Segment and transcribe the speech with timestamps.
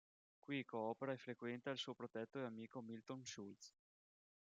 [0.45, 3.71] Qui coopera e frequenta il suo protetto e amico Milton Schultz.